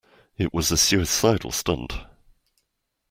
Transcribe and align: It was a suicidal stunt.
It 0.35 0.51
was 0.51 0.71
a 0.71 0.77
suicidal 0.77 1.51
stunt. 1.51 1.93